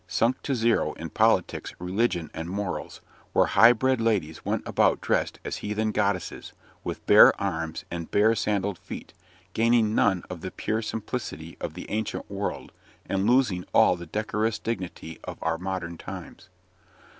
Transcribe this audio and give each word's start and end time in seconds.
sunk 0.07 0.41
to 0.41 0.55
zero 0.55 0.93
in 0.93 1.11
politics, 1.11 1.75
religion, 1.77 2.31
and 2.33 2.49
morals 2.49 3.01
where 3.33 3.45
high 3.45 3.71
bred 3.71 4.01
ladies 4.01 4.43
went 4.43 4.67
about 4.67 4.99
dressed 4.99 5.39
as 5.45 5.57
heathen 5.57 5.91
goddesses, 5.91 6.53
with 6.83 7.05
bare 7.05 7.39
arms 7.39 7.85
and 7.91 8.09
bare 8.09 8.33
sandalled 8.33 8.79
feet, 8.79 9.13
gaining 9.53 9.93
none 9.93 10.23
of 10.27 10.41
the 10.41 10.49
pure 10.49 10.81
simplicity 10.81 11.55
of 11.61 11.75
the 11.75 11.87
ancient 11.91 12.27
world, 12.31 12.71
and 13.05 13.29
losing 13.29 13.63
all 13.75 13.95
the 13.95 14.07
decorous 14.07 14.57
dignity 14.57 15.19
of 15.23 15.37
our 15.43 15.59
modern 15.59 15.99
times. 15.99 16.49